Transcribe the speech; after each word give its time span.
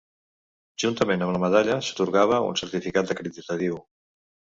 Juntament 0.83 1.25
amb 1.25 1.33
la 1.35 1.41
medalla 1.43 1.75
s'atorgava 1.87 2.39
un 2.47 2.57
certificat 2.63 3.13
acreditatiu. 3.17 3.79